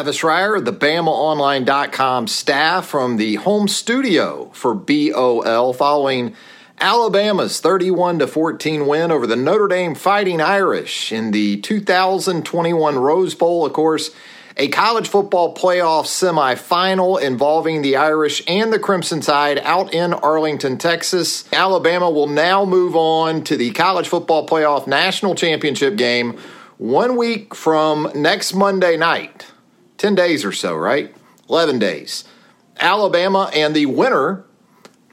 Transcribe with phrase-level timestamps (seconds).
[0.00, 6.34] Travis Reier, the BamaOnline.com staff from the home studio for BOL following
[6.78, 13.66] Alabama's 31 14 win over the Notre Dame Fighting Irish in the 2021 Rose Bowl.
[13.66, 14.10] Of course,
[14.56, 20.78] a college football playoff semifinal involving the Irish and the Crimson Tide out in Arlington,
[20.78, 21.44] Texas.
[21.52, 26.38] Alabama will now move on to the college football playoff national championship game
[26.78, 29.49] one week from next Monday night.
[30.00, 31.14] 10 days or so, right?
[31.50, 32.24] 11 days.
[32.78, 34.46] Alabama and the winner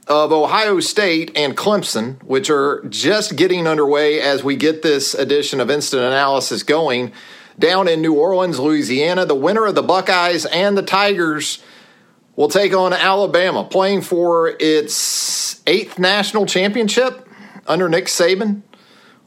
[0.08, 5.60] of Ohio State and Clemson, which are just getting underway as we get this edition
[5.60, 7.12] of Instant Analysis going,
[7.60, 9.26] down in New Orleans, Louisiana.
[9.26, 11.62] The winner of the Buckeyes and the Tigers
[12.38, 17.28] will take on Alabama, playing for its eighth national championship
[17.68, 18.62] under Nick Saban.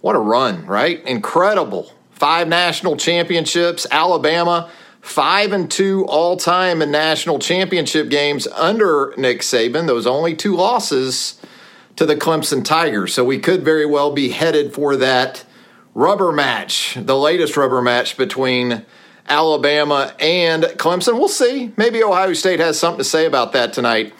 [0.00, 1.04] What a run, right?
[1.04, 1.92] Incredible.
[2.12, 3.86] Five national championships.
[3.90, 9.86] Alabama five and two all time in national championship games under Nick Saban.
[9.86, 11.40] Those only two losses
[11.96, 13.14] to the Clemson Tigers.
[13.14, 15.44] So we could very well be headed for that
[15.94, 18.84] rubber match, the latest rubber match between
[19.28, 21.14] Alabama and Clemson.
[21.14, 21.72] We'll see.
[21.76, 24.12] Maybe Ohio State has something to say about that tonight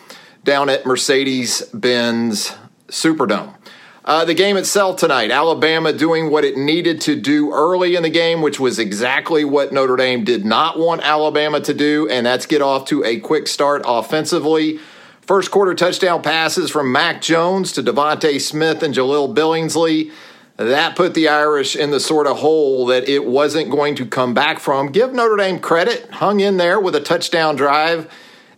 [0.44, 2.54] down at Mercedes Benz
[2.88, 3.59] Superdome.
[4.03, 8.11] Uh, the game itself tonight, Alabama doing what it needed to do early in the
[8.11, 12.47] game, which was exactly what Notre Dame did not want Alabama to do, and that's
[12.47, 14.81] get off to a quick start offensively.
[15.21, 20.10] First quarter touchdown passes from Mac Jones to DeVonta Smith and Jahleel Billingsley.
[20.56, 24.33] That put the Irish in the sort of hole that it wasn't going to come
[24.33, 24.93] back from.
[24.93, 28.10] Give Notre Dame credit, hung in there with a touchdown drive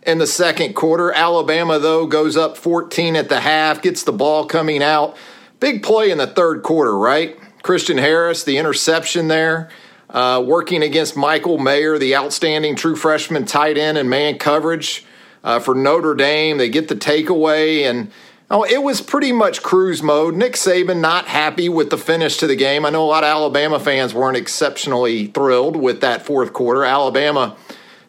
[0.03, 1.11] in the second quarter.
[1.11, 5.17] Alabama, though, goes up 14 at the half, gets the ball coming out.
[5.63, 7.39] Big play in the third quarter, right?
[7.61, 9.69] Christian Harris, the interception there,
[10.09, 15.05] uh, working against Michael Mayer, the outstanding true freshman tight end and man coverage
[15.41, 16.57] uh, for Notre Dame.
[16.57, 18.11] They get the takeaway, and
[18.51, 20.35] oh, it was pretty much cruise mode.
[20.35, 22.85] Nick Saban not happy with the finish to the game.
[22.85, 26.83] I know a lot of Alabama fans weren't exceptionally thrilled with that fourth quarter.
[26.83, 27.55] Alabama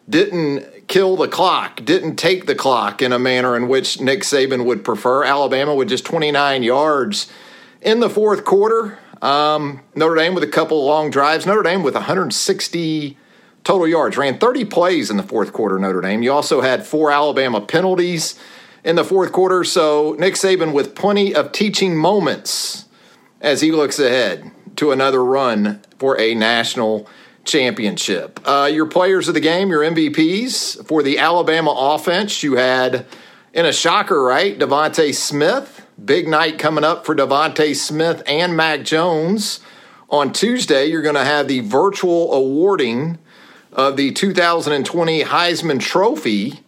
[0.09, 4.65] didn't kill the clock, didn't take the clock in a manner in which Nick Saban
[4.65, 5.23] would prefer.
[5.23, 7.31] Alabama with just 29 yards
[7.85, 11.45] in the fourth quarter, um, Notre Dame with a couple long drives.
[11.45, 13.17] Notre Dame with 160
[13.63, 15.79] total yards, ran 30 plays in the fourth quarter.
[15.79, 16.23] Notre Dame.
[16.23, 18.37] You also had four Alabama penalties
[18.83, 19.63] in the fourth quarter.
[19.63, 22.85] So Nick Saban with plenty of teaching moments
[23.39, 27.07] as he looks ahead to another run for a national
[27.43, 28.39] championship.
[28.45, 33.05] Uh, your players of the game, your MVPs for the Alabama offense, you had
[33.53, 34.57] in a shocker, right?
[34.57, 39.61] DeVonta Smith Big night coming up for DeVonta Smith and Mac Jones.
[40.09, 43.17] On Tuesday, you're going to have the virtual awarding
[43.71, 46.59] of the 2020 Heisman Trophy.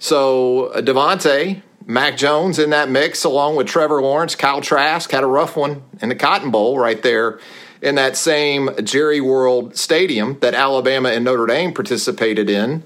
[0.00, 4.34] So, uh, DeVonta, Mac Jones in that mix, along with Trevor Lawrence.
[4.34, 7.38] Kyle Trask had a rough one in the Cotton Bowl right there
[7.80, 12.82] in that same Jerry World Stadium that Alabama and Notre Dame participated in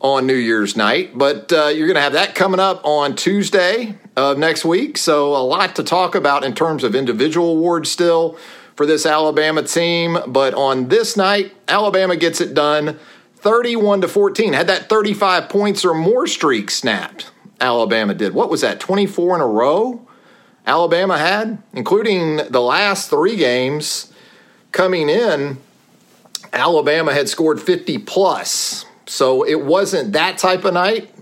[0.00, 1.18] on New Year's night.
[1.18, 4.98] But uh, you're going to have that coming up on Tuesday of next week.
[4.98, 8.36] So, a lot to talk about in terms of individual awards still
[8.76, 10.18] for this Alabama team.
[10.26, 12.98] But on this night, Alabama gets it done
[13.36, 14.52] 31 to 14.
[14.52, 17.30] Had that 35 points or more streak snapped.
[17.60, 18.34] Alabama did.
[18.34, 20.06] What was that, 24 in a row?
[20.66, 24.12] Alabama had, including the last three games
[24.70, 25.58] coming in.
[26.52, 28.84] Alabama had scored 50 plus.
[29.06, 31.17] So it wasn't that type of night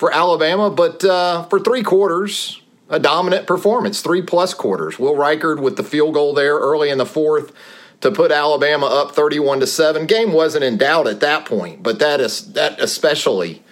[0.00, 4.98] for Alabama, but uh, for three quarters, a dominant performance, three plus quarters.
[4.98, 7.52] Will Reichard with the field goal there early in the fourth
[8.00, 10.06] to put Alabama up 31 to 7.
[10.06, 13.62] Game wasn't in doubt at that point, but that is that especially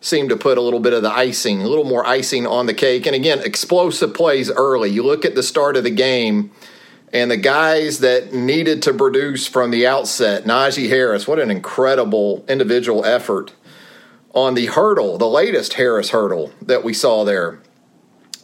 [0.00, 2.74] seemed to put a little bit of the icing, a little more icing on the
[2.74, 3.06] cake.
[3.06, 4.90] And again, explosive plays early.
[4.90, 6.50] You look at the start of the game
[7.12, 12.44] and the guys that needed to produce from the outset, Najee Harris, what an incredible
[12.48, 13.52] individual effort
[14.36, 17.58] on the hurdle, the latest Harris hurdle that we saw there.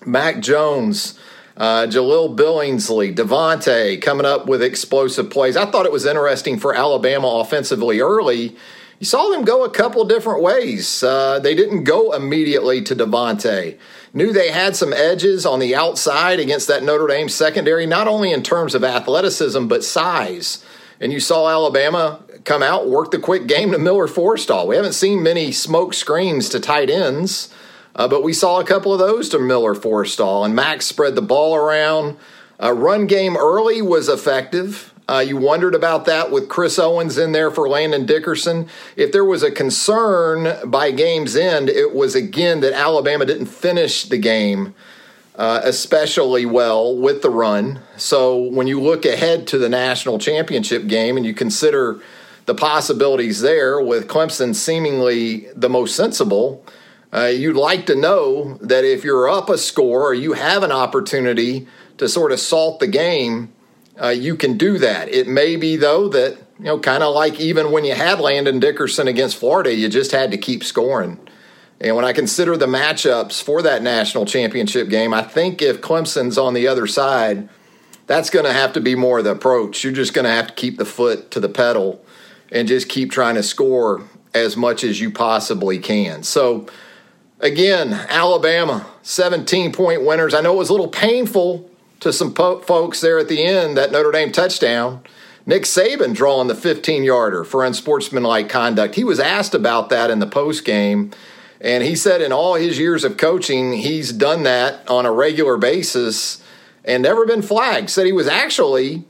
[0.04, 1.18] Mac Jones
[1.56, 5.56] uh, Jahleel Billingsley, DeVonta coming up with explosive plays.
[5.56, 8.56] I thought it was interesting for Alabama offensively early.
[8.98, 11.02] You saw them go a couple different ways.
[11.02, 13.78] Uh, they didn't go immediately to DeVonta.
[14.14, 18.32] Knew they had some edges on the outside against that Notre Dame secondary, not only
[18.32, 20.64] in terms of athleticism, but size.
[21.00, 24.66] And you saw Alabama come out, work the quick game to Miller Forristall.
[24.66, 27.52] We haven't seen many smoke screens to tight ends.
[27.94, 31.22] Uh, but we saw a couple of those to Miller Forristall, and Max spread the
[31.22, 32.16] ball around.
[32.60, 34.94] Uh, run game early was effective.
[35.08, 38.66] Uh, you wondered about that with Chris Owens in there for Landon Dickerson.
[38.96, 44.04] If there was a concern by game's end, it was again that Alabama didn't finish
[44.04, 44.74] the game
[45.34, 47.80] uh, especially well with the run.
[47.96, 52.00] So when you look ahead to the national championship game and you consider
[52.46, 56.64] the possibilities there, with Clemson seemingly the most sensible
[57.12, 60.72] uh, you'd like to know that if you're up a score or you have an
[60.72, 61.66] opportunity
[61.98, 63.52] to sort of salt the game,
[64.00, 65.08] uh, you can do that.
[65.10, 68.60] It may be, though, that, you know, kind of like even when you had Landon
[68.60, 71.20] Dickerson against Florida, you just had to keep scoring.
[71.80, 76.38] And when I consider the matchups for that national championship game, I think if Clemson's
[76.38, 77.48] on the other side,
[78.06, 79.84] that's going to have to be more of the approach.
[79.84, 82.02] You're just going to have to keep the foot to the pedal
[82.52, 84.02] and just keep trying to score
[84.32, 86.22] as much as you possibly can.
[86.22, 86.68] So,
[87.42, 90.32] Again, Alabama, 17 point winners.
[90.32, 91.68] I know it was a little painful
[91.98, 95.02] to some po- folks there at the end, that Notre Dame touchdown.
[95.44, 98.94] Nick Saban drawing the 15 yarder for unsportsmanlike conduct.
[98.94, 101.10] He was asked about that in the post game,
[101.60, 105.56] and he said in all his years of coaching, he's done that on a regular
[105.56, 106.40] basis
[106.84, 107.90] and never been flagged.
[107.90, 109.04] Said he was actually you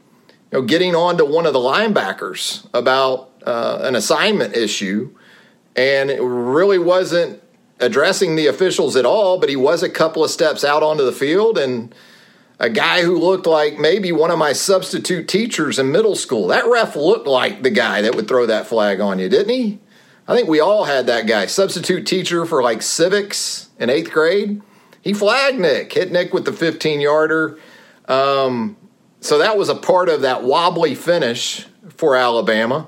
[0.53, 5.15] know, getting on to one of the linebackers about uh, an assignment issue,
[5.77, 7.43] and it really wasn't
[7.81, 11.13] addressing the officials at all, but he was a couple of steps out onto the
[11.13, 11.95] field and
[12.59, 16.47] a guy who looked like maybe one of my substitute teachers in middle school.
[16.47, 19.81] That ref looked like the guy that would throw that flag on you, didn't he?
[20.29, 21.47] I think we all had that guy.
[21.47, 24.63] Substitute teacher for like civics in eighth grade.
[25.01, 27.59] He flagged Nick, hit Nick with the 15 yarder.
[28.07, 28.77] Um,
[29.21, 32.87] so that was a part of that wobbly finish for Alabama.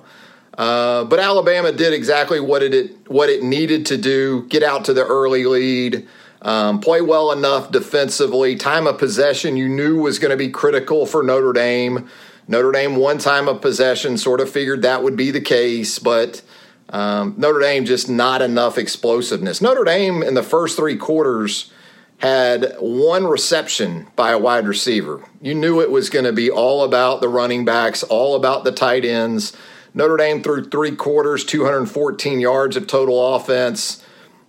[0.57, 4.93] Uh, but Alabama did exactly what it what it needed to do: get out to
[4.93, 6.07] the early lead,
[6.43, 8.55] um, play well enough defensively.
[8.57, 12.09] Time of possession you knew was going to be critical for Notre Dame.
[12.47, 16.43] Notre Dame won time of possession, sort of figured that would be the case, but
[16.91, 19.61] um, Notre Dame just not enough explosiveness.
[19.63, 21.73] Notre Dame in the first three quarters
[22.19, 25.25] had one reception by a wide receiver.
[25.43, 28.73] You knew it was going to be all about the running backs, all about the
[28.73, 29.57] tight ends.
[29.95, 34.05] Notre Dame through three quarters, 214 yards of total offense.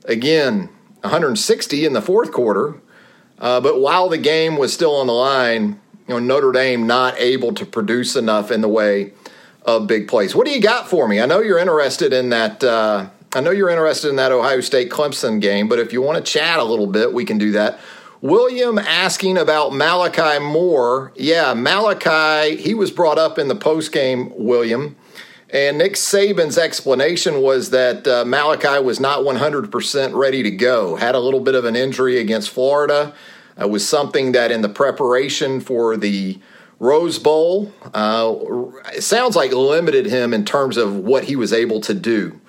[0.05, 0.69] Again,
[1.01, 2.81] 160 in the fourth quarter.
[3.37, 7.19] Uh, but while the game was still on the line, you know, Notre Dame not
[7.19, 9.13] able to produce enough in the way
[9.63, 10.35] of big plays.
[10.35, 11.19] What do you got for me?
[11.19, 12.63] I know you're interested in that.
[12.63, 16.23] Uh, I know you're interested in that Ohio State Clemson game, but if you want
[16.23, 17.79] to chat a little bit, we can do that.
[18.21, 21.11] William asking about Malachi Moore.
[21.15, 24.95] Yeah, Malachi, he was brought up in the post game, William.
[25.51, 31.13] And Nick Saban's explanation was that uh, Malachi was not 100% ready to go, had
[31.15, 33.13] a little bit of an injury against Florida.
[33.57, 36.39] It was something that in the preparation for the
[36.79, 38.35] Rose Bowl, uh,
[38.93, 42.41] it sounds like limited him in terms of what he was able to do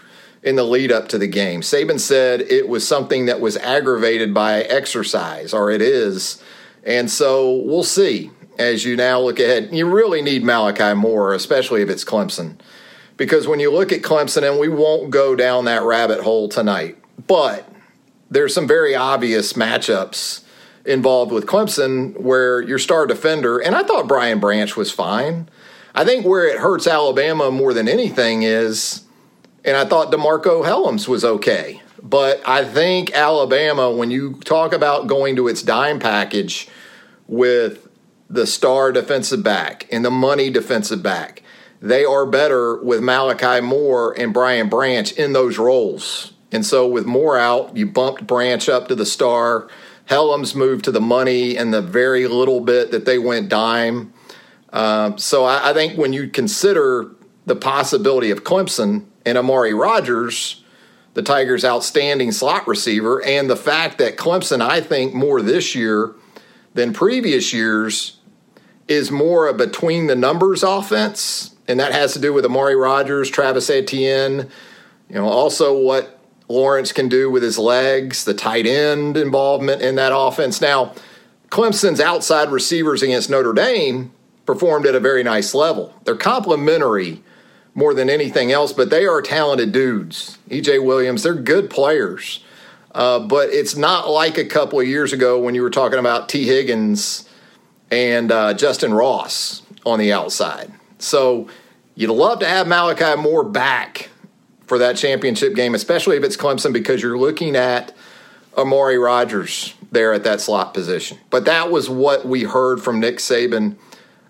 [0.42, 1.60] in the lead up to the game.
[1.60, 6.42] Saban said it was something that was aggravated by exercise, or it is.
[6.82, 9.68] And so we'll see as you now look ahead.
[9.72, 12.56] You really need Malachi Moore, especially if it's Clemson
[13.16, 16.98] because when you look at Clemson, and we won't go down that rabbit hole tonight,
[17.26, 17.68] but
[18.30, 20.42] there's some very obvious matchups
[20.84, 25.48] involved with Clemson where your star defender, and I thought Brian Branch was fine.
[25.94, 29.04] I think where it hurts Alabama more than anything is,
[29.64, 31.82] and I thought DeMarco Hellams was okay.
[32.02, 36.68] But I think Alabama, when you talk about going to its dime package
[37.26, 37.88] with
[38.28, 41.42] the star defensive back and the money defensive back.
[41.80, 46.32] They are better with Malachi Moore and Brian Branch in those roles.
[46.52, 49.68] And so with Moore out, you bumped Branch up to the star.
[50.08, 54.12] Hellams moved to the money and the very little bit that they went dime.
[54.72, 57.10] Um, so I, I think when you consider
[57.44, 60.62] the possibility of Clemson and Amari Rodgers,
[61.14, 66.14] the Tigers' outstanding slot receiver, and the fact that Clemson, I think, more this year
[66.74, 68.18] than previous years,
[68.86, 71.55] is more a between the numbers offense.
[71.68, 74.50] And that has to do with Amari Rodgers, Travis Etienne,
[75.08, 79.96] you know, also what Lawrence can do with his legs, the tight end involvement in
[79.96, 80.60] that offense.
[80.60, 80.94] Now,
[81.50, 84.12] Clemson's outside receivers against Notre Dame
[84.44, 85.94] performed at a very nice level.
[86.04, 87.22] They're complementary
[87.74, 90.38] more than anything else, but they are talented dudes.
[90.48, 92.42] EJ Williams, they're good players.
[92.94, 96.30] Uh, but it's not like a couple of years ago when you were talking about
[96.30, 97.28] Tee Higgins
[97.90, 100.72] and uh, Justin Ross on the outside.
[100.98, 101.48] So
[101.94, 104.10] you'd love to have Malachi Moore back
[104.66, 107.94] for that championship game, especially if it's Clemson, because you're looking at
[108.56, 111.18] Amari Rodgers there at that slot position.
[111.30, 113.76] But that was what we heard from Nick Saban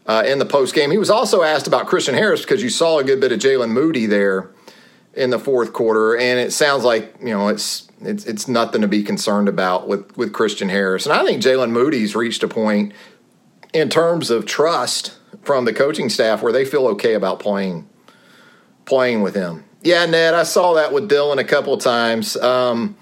[0.06, 0.90] uh, in the post game.
[0.90, 3.70] He was also asked about Christian Harris because you saw a good bit of Jaylen
[3.70, 4.50] Moody there
[5.14, 8.88] in the fourth quarter, and it sounds like you know it's it's it's nothing to
[8.88, 11.06] be concerned about with with Christian Harris.
[11.06, 12.92] And I think Jaylen Moody's reached a point
[13.72, 17.88] in terms of trust from the coaching staff where they feel okay about playing
[18.84, 19.64] playing with him.
[19.82, 22.36] Yeah, Ned, I saw that with Dylan a couple times.
[22.36, 22.96] Um,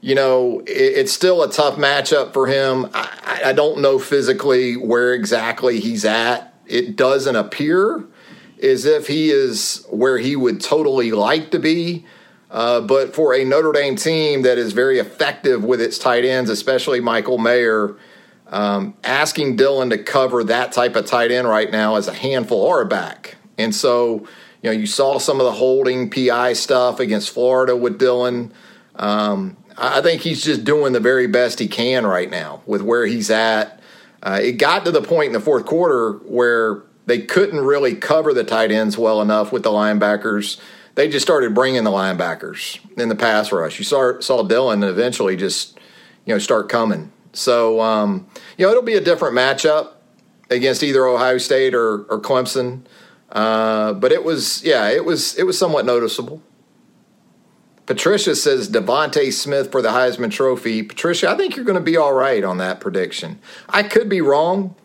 [0.00, 2.90] you know, it, it's still a tough matchup for him.
[2.92, 6.54] I, I don't know physically where exactly he's at.
[6.66, 8.04] It doesn't appear
[8.62, 12.04] as if he is where he would totally like to be.
[12.50, 16.50] Uh, but for a Notre Dame team that is very effective with its tight ends,
[16.50, 17.96] especially Michael Mayer,
[18.50, 22.60] um, asking Dylan to cover that type of tight end right now is a handful
[22.60, 23.36] or a back.
[23.56, 24.26] And so,
[24.62, 28.50] you know, you saw some of the holding PI stuff against Florida with Dylan.
[28.96, 33.06] Um, I think he's just doing the very best he can right now with where
[33.06, 33.80] he's at.
[34.22, 38.34] Uh, it got to the point in the fourth quarter where they couldn't really cover
[38.34, 40.60] the tight ends well enough with the linebackers.
[40.96, 43.78] They just started bringing the linebackers in the pass rush.
[43.78, 45.78] You saw saw Dylan eventually just
[46.26, 47.12] you know start coming.
[47.32, 49.92] So um, you know it'll be a different matchup
[50.50, 52.82] against either Ohio State or, or Clemson.
[53.30, 56.42] Uh, but it was yeah it was it was somewhat noticeable.
[57.86, 60.84] Patricia says DeVonta Smith for the Heisman Trophy.
[60.84, 63.40] Patricia, I think you're going to be all right on that prediction.
[63.68, 64.76] I could be wrong.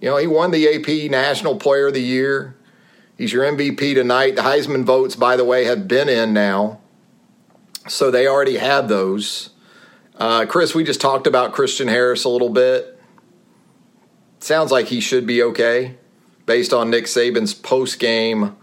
[0.00, 2.56] You know, he won the AP National Player of the Year.
[3.18, 4.36] He's your MVP tonight.
[4.36, 6.80] The Heisman votes, by the way, have been in now.
[7.88, 9.50] So they already had those.
[10.16, 12.98] Uh, Chris, we just talked about Christian Harris a little bit.
[14.40, 15.96] Sounds like he should be okay
[16.46, 18.56] based on Nick Saban's post game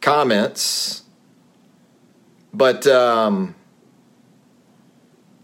[0.00, 1.02] comments.
[2.54, 3.54] But um,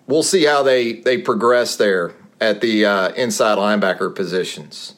[0.07, 4.95] we'll see how they, they progress there at the uh, inside linebacker positions.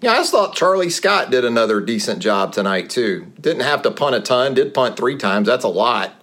[0.00, 3.32] Yeah, I just thought Charlie Scott did another decent job tonight, too.
[3.40, 5.46] Didn't have to punt a ton, did punt three times.
[5.46, 6.21] That's a lot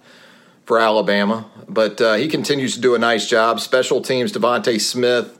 [0.64, 1.50] for Alabama.
[1.68, 3.60] But uh, he continues to do a nice job.
[3.60, 5.38] Special teams, DeVonta Smith,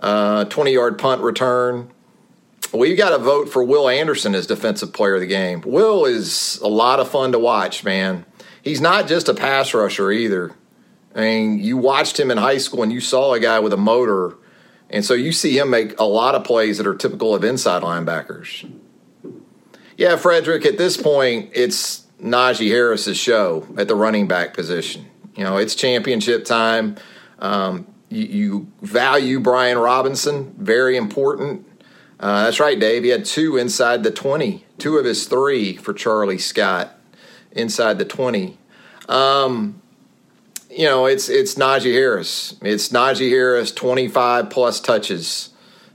[0.00, 1.90] 20 uh, yard punt return.
[2.72, 5.62] We've got to vote for Will Anderson as Defensive Player of the Game.
[5.62, 8.26] Will is a lot of fun to watch, man
[8.68, 10.52] he's not just a pass rusher either.
[11.14, 13.78] I mean, you watched him in high school and you saw a guy with a
[13.78, 14.36] motor,
[14.90, 17.82] and so you see him make a lot of plays that are typical of inside
[17.82, 18.70] linebackers.
[19.96, 25.06] Yeah, Frederick, at this point, it's Najee Harris's show at the running back position.
[25.36, 26.96] You know, it's championship time.
[27.38, 31.66] Um, you, you, value Brian Robinson, very important.
[32.18, 33.04] Uh, that's right, Dave.
[33.04, 36.98] He had two inside the 20, two of his three for Charlie Scott
[37.52, 38.58] inside the 20.
[39.08, 39.80] Um,
[40.70, 42.56] you know, it's it's Najee Harris.
[42.62, 45.50] It's Najee Harris, 25 plus touches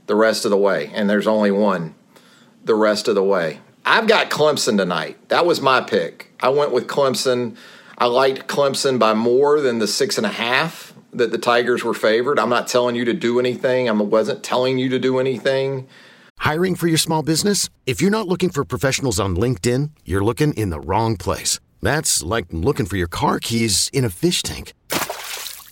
[0.06, 1.94] the rest of the way, and there's only one
[2.64, 3.60] the rest of the way.
[3.86, 5.28] I've got Clemson tonight.
[5.28, 6.32] That was my pick.
[6.40, 7.56] I went with Clemson.
[7.98, 11.94] I liked Clemson by more than the six and a half that the Tigers were
[11.94, 12.38] favored.
[12.38, 13.88] I'm not telling you to do anything.
[13.88, 15.86] I wasn't telling you to do anything.
[16.38, 17.68] Hiring for your small business?
[17.84, 21.60] If you're not looking for professionals on LinkedIn, you're looking in the wrong place.
[21.82, 24.72] That's like looking for your car keys in a fish tank.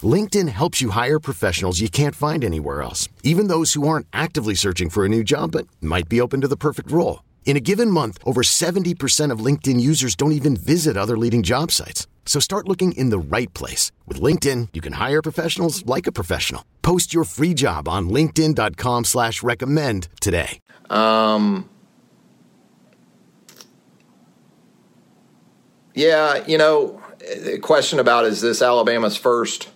[0.02, 4.54] LinkedIn helps you hire professionals you can't find anywhere else, even those who aren't actively
[4.54, 7.23] searching for a new job but might be open to the perfect role.
[7.45, 11.71] In a given month, over 70% of LinkedIn users don't even visit other leading job
[11.71, 12.07] sites.
[12.25, 13.93] So start looking in the right place.
[14.07, 16.65] With LinkedIn, you can hire professionals like a professional.
[16.81, 20.61] Post your free job on linkedin.com slash recommend today.
[20.89, 21.69] Um,
[25.95, 29.69] yeah, you know, the question about is this Alabama's first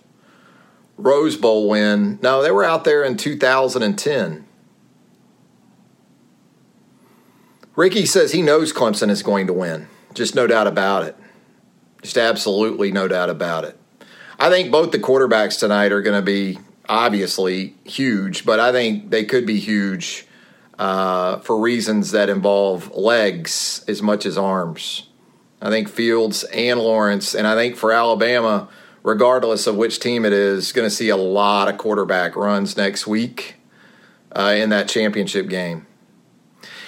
[0.97, 2.17] Rose Bowl win?
[2.21, 4.46] No, they were out there in 2010.
[7.77, 9.87] Ricky says he knows Clemson is going to win.
[10.15, 11.15] Just no doubt about it.
[12.01, 13.79] Just absolutely no doubt about it.
[14.39, 16.57] I think both the quarterbacks tonight are going to be
[16.89, 20.25] obviously huge, but I think they could be huge
[20.79, 25.07] uh, for reasons that involve legs as much as arms.
[25.61, 28.69] I think Fields and Lawrence, and I think for Alabama,
[29.03, 33.05] regardless of which team it is, going to see a lot of quarterback runs next
[33.05, 33.55] week
[34.31, 35.86] uh, in that championship game.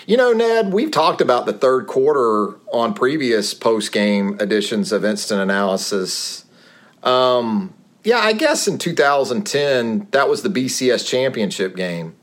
[0.10, 5.06] You know, Ned, we've talked about the third quarter on previous post game editions of
[5.06, 6.46] Instant Analysis.
[7.04, 12.16] Um, yeah, I guess in 2010, that was the BCS championship game.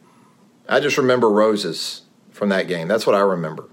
[0.69, 2.02] I just remember roses
[2.33, 2.88] from that game.
[2.88, 3.69] That's what I remember.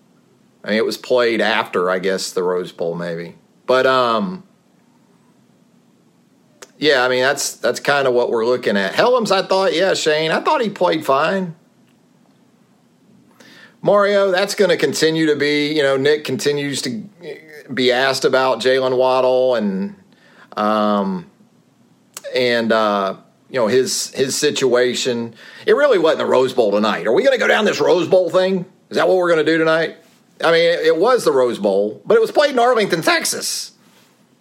[0.63, 3.37] I mean, it was played after, I guess, the Rose Bowl, maybe.
[3.65, 4.43] But um,
[6.77, 8.93] yeah, I mean, that's that's kind of what we're looking at.
[8.93, 11.55] Hellams, I thought, yeah, Shane, I thought he played fine.
[13.83, 17.03] Mario, that's going to continue to be, you know, Nick continues to
[17.73, 19.97] be asked about Jaylen Waddle and,
[20.55, 21.29] um,
[22.33, 23.17] and, uh,
[23.49, 25.35] you know, his, his situation.
[25.67, 27.05] It really wasn't the Rose Bowl tonight.
[27.05, 28.65] Are we going to go down this Rose Bowl thing?
[28.89, 29.97] Is that what we're going to do tonight?
[30.41, 33.73] I mean, it was the Rose Bowl, but it was played in Arlington, Texas.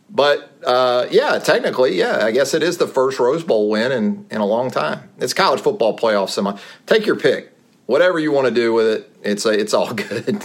[0.09, 4.25] But uh, yeah, technically, yeah, I guess it is the first Rose Bowl win in,
[4.31, 5.11] in a long time.
[5.19, 6.57] It's college football playoff semi.
[6.87, 7.53] Take your pick
[7.87, 10.43] whatever you want to do with it, it's a, it's all good.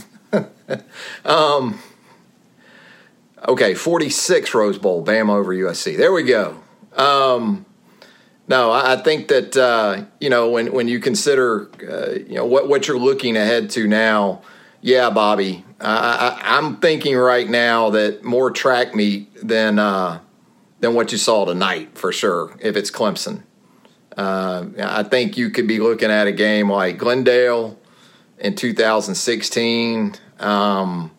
[1.26, 1.80] um,
[3.48, 5.98] okay, 46 Rose Bowl, Bama over USC.
[5.98, 6.58] There we go.
[6.96, 7.66] Um,
[8.48, 12.46] no, I, I think that uh, you know when when you consider uh, you know
[12.46, 14.42] what what you're looking ahead to now.
[14.80, 20.20] Yeah, Bobby, I, am thinking right now that more track meet than uh,
[20.80, 22.56] than what you saw tonight for sure.
[22.62, 23.44] If it's Clemson.
[24.18, 27.80] Uh, I think you could be looking at a game like Glendale
[28.40, 30.16] in 2016.
[30.40, 31.12] Um,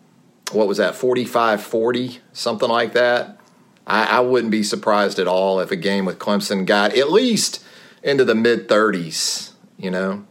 [0.52, 3.38] what was that, 45 40, something like that?
[3.87, 7.64] I, I, wouldn't be surprised at all if a game with Clemson got at least
[8.02, 10.24] into the mid 30s, you know?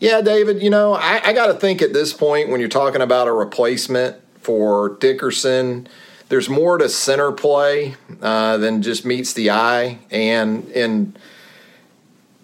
[0.00, 3.02] Yeah, David, you know, I, I got to think at this point when you're talking
[3.02, 5.88] about a replacement for Dickerson,
[6.32, 9.98] there's more to center play uh, than just meets the eye.
[10.10, 11.14] And in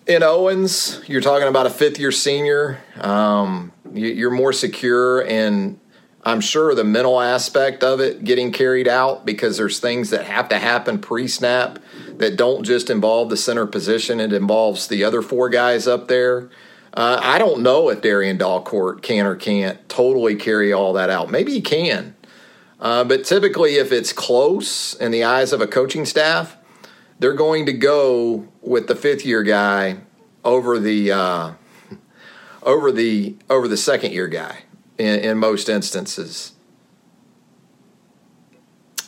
[0.06, 2.80] in Owens, you're talking about a fifth year senior.
[3.00, 5.80] Um, you're more secure and
[6.22, 10.50] I'm sure the mental aspect of it getting carried out because there's things that have
[10.50, 11.78] to happen pre snap
[12.18, 16.50] that don't just involve the center position, it involves the other four guys up there.
[16.92, 21.30] Uh, I don't know if Darrian Dalcourt can or can't totally carry all that out.
[21.30, 22.16] Maybe he can.
[22.80, 26.56] Uh, but typically, if it's close in the eyes of a coaching staff,
[27.18, 29.98] they're going to go with the fifth year guy
[30.44, 31.52] over the uh,
[32.62, 34.60] over the over the second year guy
[34.96, 36.52] in, in most instances.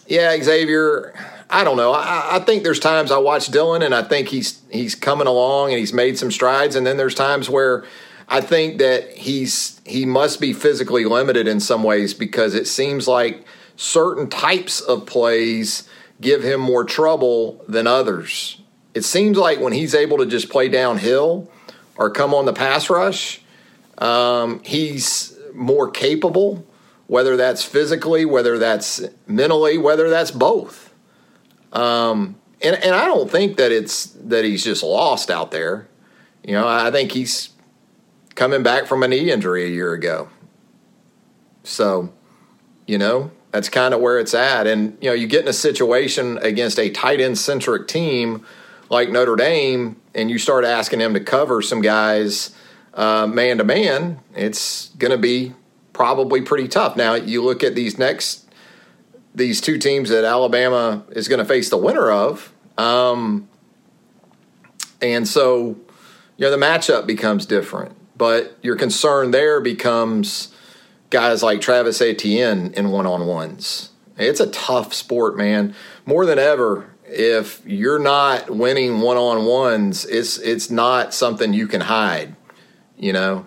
[0.07, 1.15] Yeah, Xavier.
[1.49, 1.93] I don't know.
[1.93, 5.71] I, I, think there's times I watch Dylan and I think he's he's coming along
[5.71, 7.85] and he's made some strides, and then there's times where
[8.29, 13.07] I think that he's he must be physically limited in some ways because it seems
[13.07, 13.45] like
[13.81, 15.89] certain types of plays
[16.21, 18.61] give him more trouble than others.
[18.93, 21.51] It seems like when he's able to just play downhill
[21.97, 23.41] or come on the pass rush,
[23.97, 26.67] um, he's more capable,
[27.07, 30.93] whether that's physically, whether that's mentally, whether that's both.
[31.73, 35.89] Um, and, and I don't think that it's that he's just lost out there.
[36.45, 37.49] You know, I think he's
[38.35, 40.29] coming back from a knee injury a year ago.
[41.63, 42.13] So,
[42.87, 44.67] you know, that's kind of where it's at.
[44.67, 48.47] And, you know, you get in a situation against a tight end centric team
[48.89, 52.55] like Notre Dame and you start asking them to cover some guys
[52.97, 55.55] man to man, it's going to be
[55.93, 56.97] probably pretty tough.
[56.97, 58.49] Now, you look at these next,
[59.35, 62.53] these two teams that Alabama is going to face the winner of.
[62.79, 63.49] Um,
[65.01, 65.77] and so,
[66.37, 67.97] you know, the matchup becomes different.
[68.17, 70.55] But your concern there becomes
[71.11, 73.91] guys like Travis Etienne in one on ones.
[74.17, 75.75] It's a tough sport, man.
[76.07, 81.67] More than ever, if you're not winning one on ones, it's it's not something you
[81.67, 82.37] can hide,
[82.97, 83.47] you know.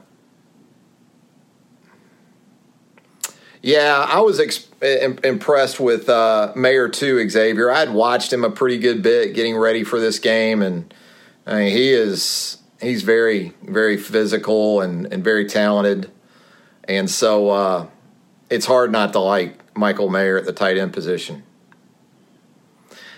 [3.62, 7.72] Yeah, I was ex- impressed with uh, Mayer too, Xavier.
[7.72, 10.94] I had watched him a pretty good bit getting ready for this game, and
[11.48, 16.12] I mean, he is he's very very physical and, and very talented,
[16.88, 17.88] and so uh,
[18.50, 21.44] it's hard not to like Michael Mayer at the tight end position.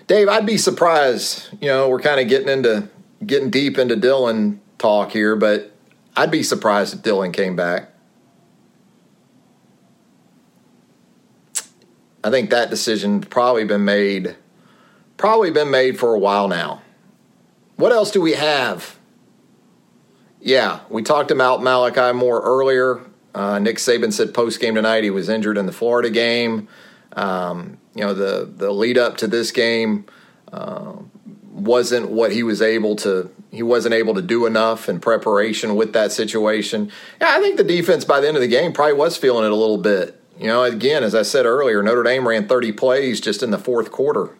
[0.08, 1.47] Dave, I'd be surprised.
[1.62, 2.89] You know, we're kind of getting into
[3.25, 5.71] getting deep into Dylan talk here, but
[6.15, 7.91] I'd be surprised if Dylan came back.
[12.23, 14.36] I think that decision probably been made,
[15.17, 16.82] probably been made for a while now.
[17.75, 18.97] What else do we have?
[20.39, 23.01] Yeah, we talked about Malachi Moore earlier.
[23.36, 26.69] Uh, Nick Saban said post game tonight he was injured in the Florida game.
[27.12, 30.06] Um, you know, the the lead up to this game
[30.54, 30.93] uh,
[31.52, 33.30] wasn't what he was able to.
[33.52, 36.89] He wasn't able to do enough in preparation with that situation.
[37.19, 39.52] Yeah, I think the defense by the end of the game probably was feeling it
[39.52, 40.21] a little bit.
[40.39, 43.58] You know, again, as I said earlier, Notre Dame ran 30 plays just in the
[43.58, 44.38] fourth quarter.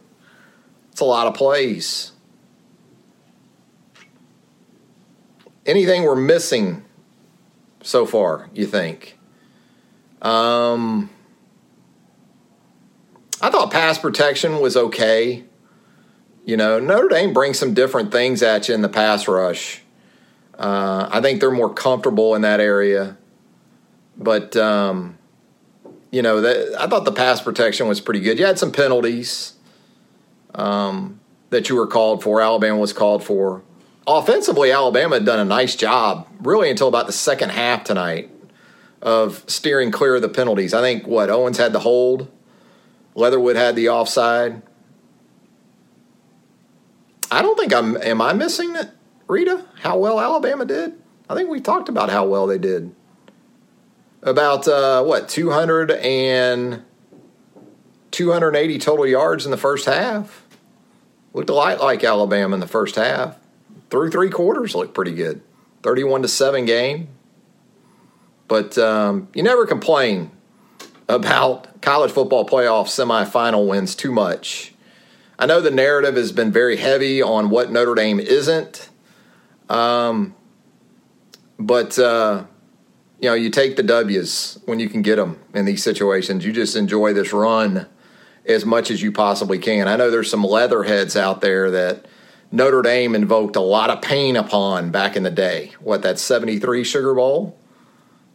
[0.92, 2.14] It's a lot of plays.
[5.66, 6.85] Anything we're missing
[7.86, 9.18] so far, you think?
[10.22, 11.10] Um,
[13.42, 15.44] I thought pass protection was okay.
[16.46, 19.82] You know, Notre Dame brings some different things at you in the pass rush.
[20.58, 23.18] Uh, I think they're more comfortable in that area.
[24.18, 25.18] But, um,
[26.12, 28.40] you know, that, I thought the pass protection was pretty good.
[28.40, 29.54] You had some penalties
[30.56, 31.20] um,
[31.50, 32.42] that you were called for.
[32.42, 33.64] Alabama was called for.
[34.08, 38.30] Offensively, Alabama had done a nice job, really, until about the second half tonight
[39.02, 40.74] of steering clear of the penalties.
[40.74, 42.32] I think what Owens had the hold,
[43.16, 44.62] Leatherwood had the offside.
[47.32, 47.98] I don't think I'm.
[47.98, 48.92] Am I missing it,
[49.28, 49.66] Rita?
[49.82, 50.94] How well Alabama did?
[51.28, 52.94] I think we talked about how well they did
[54.26, 56.84] about uh, what 200 and
[58.12, 60.46] 280 total yards in the first half.
[61.34, 63.38] Looked a lot like Alabama in the first half.
[63.90, 65.42] Through three quarters, looked pretty good.
[65.84, 67.10] 31 to seven game.
[68.48, 70.32] But um, you never complain
[71.08, 74.74] about college football playoff semifinal wins too much.
[75.38, 78.90] I know the narrative has been very heavy on what Notre Dame isn't.
[79.70, 80.36] Um,
[81.60, 82.46] but uh,
[83.20, 86.46] you know, you take the W's when you can get them in these situations.
[86.46, 87.88] You just enjoy this run
[88.46, 89.88] as much as you possibly can.
[89.88, 92.06] I know there's some leatherheads out there that
[92.56, 95.74] Notre Dame invoked a lot of pain upon back in the day.
[95.82, 97.60] What, that 73 Sugar Bowl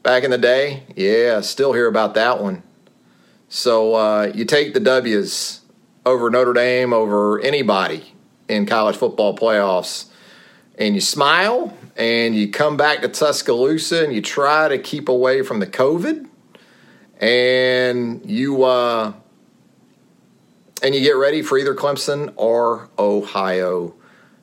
[0.02, 0.82] back in the day?
[0.94, 2.62] Yeah, still hear about that one.
[3.48, 5.62] So uh, you take the W's
[6.04, 8.12] over Notre Dame, over anybody
[8.46, 10.10] in college football playoffs,
[10.76, 15.40] and you smile and you come back to Tuscaloosa and you try to keep away
[15.40, 16.28] from the COVID,
[17.18, 19.14] and you uh,
[20.82, 23.94] and you get ready for either Clemson or Ohio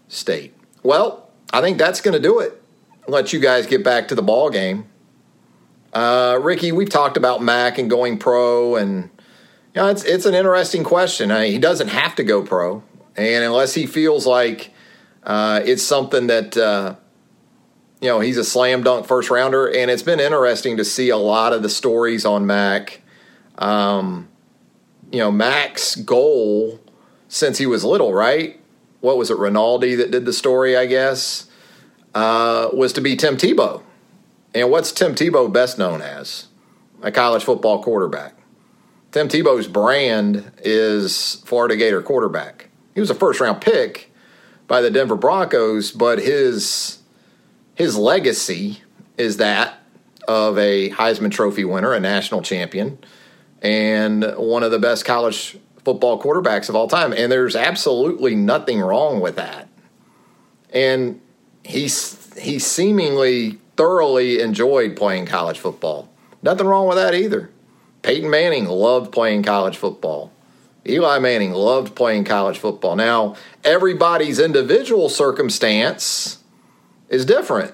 [0.08, 0.56] State.
[0.84, 2.62] Well, I think that's going to do it.
[3.08, 4.86] Let you guys get back to the ball game.
[5.94, 9.10] Uh, Ricky, we've talked about Mac and going pro, and
[9.74, 11.32] you know it's it's an interesting question.
[11.32, 12.84] I mean, he doesn't have to go pro,
[13.16, 14.72] and unless he feels like
[15.24, 16.96] uh, it's something that uh,
[18.02, 21.18] you know, he's a slam dunk first rounder, and it's been interesting to see a
[21.18, 23.02] lot of the stories on Mac.
[23.58, 24.30] Um,
[25.12, 26.80] you know, Mac's goal
[27.28, 28.60] since he was little, right?
[29.08, 31.50] What was it, Rinaldi that did the story, I guess,
[32.14, 33.82] uh, was to be Tim Tebow.
[34.54, 36.48] And what's Tim Tebow best known as?
[37.02, 38.36] A college football quarterback.
[39.14, 42.68] Tim Tebow's brand is Florida Gator quarterback.
[42.96, 44.12] He was a first round pick
[44.68, 47.00] by the Denver Broncos, but his
[47.76, 48.82] his legacy
[49.18, 49.80] is that
[50.28, 53.00] of a Heisman Trophy winner, a national champion,
[53.62, 57.14] and one of the best college football quarterbacks of all time.
[57.14, 59.70] And there's absolutely nothing wrong with that.
[60.74, 61.22] And
[61.64, 66.10] he's he seemingly thoroughly enjoyed playing college football.
[66.44, 67.52] Nothing wrong with that either.
[68.02, 70.34] Peyton Manning loved playing college football.
[70.86, 72.98] Eli Manning loved playing college football.
[72.98, 76.44] Now, everybody's individual circumstance
[77.08, 77.74] is different.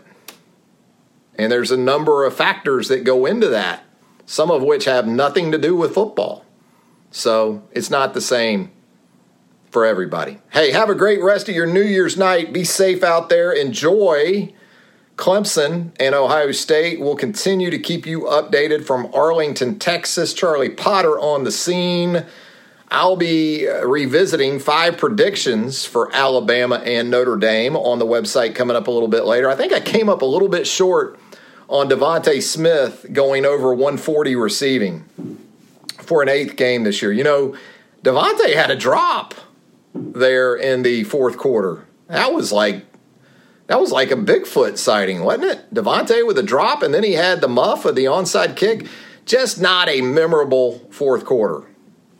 [1.36, 3.84] And there's a number of factors that go into that,
[4.28, 6.46] some of which have nothing to do with football.
[7.14, 8.72] So it's not the same
[9.70, 10.40] for everybody.
[10.52, 12.52] Hey, have a great rest of your New Year's night.
[12.52, 13.52] Be safe out there.
[13.52, 14.52] Enjoy.
[15.16, 20.34] Clemson and Ohio State will continue to keep you updated from Arlington, Texas.
[20.34, 22.26] Charlie Potter on the scene.
[22.90, 28.76] I'll be uh, revisiting five predictions for Alabama and Notre Dame on the website coming
[28.76, 29.52] up a little bit later.
[29.52, 31.20] I think I came up a little bit short
[31.70, 35.43] on DeVonta Smith going over 140 receiving.
[36.14, 37.12] For an eighth game this year.
[37.12, 37.56] You know,
[38.04, 39.34] DeVonta had a drop
[39.96, 41.88] there in the fourth quarter.
[42.06, 42.86] That was like
[43.66, 45.74] that was like a Bigfoot sighting, wasn't it?
[45.74, 48.86] DeVonta with a drop, and then he had the muff of the onside kick.
[49.26, 51.68] Just not a memorable fourth quarter,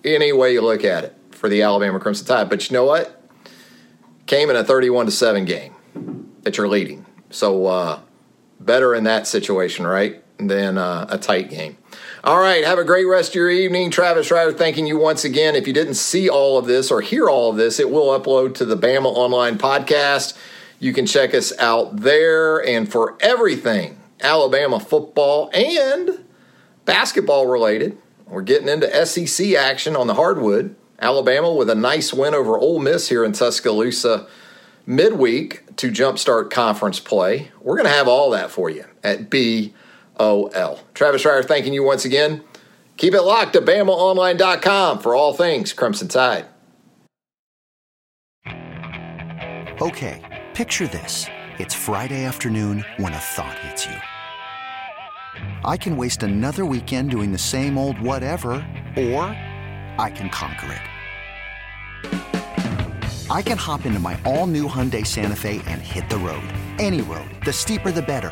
[0.04, 2.50] any way you look at it for the Alabama Crimson Tide.
[2.50, 3.24] But you know what?
[4.26, 5.76] Came in a 31 to 7 game
[6.42, 7.06] that you're leading.
[7.30, 8.00] So uh,
[8.60, 10.24] better in that situation, right?
[10.40, 11.78] Than uh, a tight game.
[12.24, 13.92] All right, have a great rest of your evening.
[13.92, 15.56] Travis Reier thanking you once again.
[15.56, 18.56] If you didn't see all of this or hear all of this, it will upload
[18.56, 20.38] to the Bama Online podcast.
[20.80, 22.66] You can check us out there.
[22.66, 26.26] And for everything Alabama football and
[26.86, 30.76] basketball related, we're getting into SEC action on the hardwood.
[31.00, 34.28] Alabama with a nice win over Ole Miss here in Tuscaloosa
[34.86, 37.52] midweek to jumpstart conference play.
[37.62, 39.30] We're going to have all that for you at
[40.18, 40.80] BOL.
[40.94, 42.44] Travis Reier thanking you once again.
[42.98, 46.46] Keep it locked to BamaOnline.com for all things Crimson Tide.
[49.82, 50.22] Okay,
[50.54, 51.26] picture this.
[51.58, 53.96] It's Friday afternoon when a thought hits you.
[55.66, 58.52] I can waste another weekend doing the same old whatever,
[58.96, 59.24] or
[59.98, 60.82] I can conquer it.
[63.30, 66.48] I can hop into my all new Hyundai Santa Fe and hit the road.
[66.78, 67.30] Any road.
[67.46, 68.32] The steeper, the better.